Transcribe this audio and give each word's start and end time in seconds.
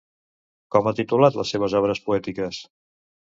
Com 0.75 0.87
ha 0.87 0.93
titulat 0.99 1.37
les 1.41 1.53
seves 1.55 1.77
obres 1.81 2.03
poètiques? 2.09 2.63